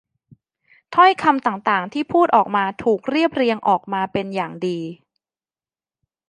[0.95, 4.79] ถ้อยคำต่าง ๆ ที่พูดออกมาถูกเรียบเรียงออกมาเป็นอย่างดี